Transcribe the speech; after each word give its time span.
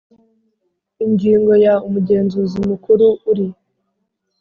Ingingo 1.05 1.51
ya 1.65 1.73
Umugenzuzi 1.87 2.59
Mukuru 2.69 3.05
uri 3.31 3.47